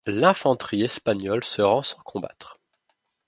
[0.07, 2.59] L’infanterie espagnole se rend sans combattre.